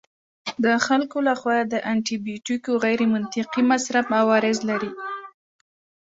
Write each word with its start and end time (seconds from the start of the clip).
د 0.63 0.65
خلکو 0.85 1.17
لخوا 1.27 1.57
د 1.73 1.75
انټي 1.91 2.15
بیوټیکو 2.25 2.71
غیرمنطقي 2.83 3.61
مصرف 3.71 4.05
عوارض 4.19 4.57
لري. 4.69 4.91